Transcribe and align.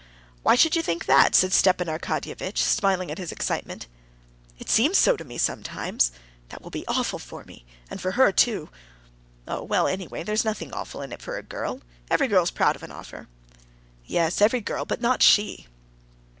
"Why 0.41 0.55
should 0.55 0.75
you 0.75 0.81
think 0.81 1.05
that?" 1.05 1.35
said 1.35 1.53
Stepan 1.53 1.87
Arkadyevitch, 1.87 2.57
smiling 2.57 3.11
at 3.11 3.19
his 3.19 3.31
excitement. 3.31 3.85
"It 4.57 4.67
seems 4.67 4.97
so 4.97 5.15
to 5.15 5.23
me 5.23 5.37
sometimes. 5.37 6.11
That 6.49 6.63
will 6.63 6.71
be 6.71 6.87
awful 6.87 7.19
for 7.19 7.43
me, 7.43 7.65
and 7.87 8.01
for 8.01 8.13
her 8.13 8.31
too." 8.31 8.69
"Oh, 9.47 9.61
well, 9.61 9.85
anyway 9.85 10.23
there's 10.23 10.43
nothing 10.43 10.73
awful 10.73 11.03
in 11.03 11.11
it 11.11 11.21
for 11.21 11.37
a 11.37 11.43
girl. 11.43 11.81
Every 12.09 12.27
girl's 12.27 12.49
proud 12.49 12.75
of 12.75 12.81
an 12.81 12.91
offer." 12.91 13.27
"Yes, 14.03 14.41
every 14.41 14.59
girl, 14.59 14.85
but 14.85 15.01
not 15.01 15.21
she." 15.21 15.67